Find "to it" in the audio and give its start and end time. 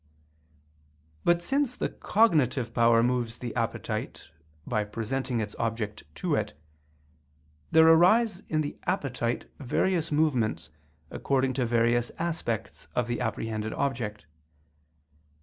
6.15-6.59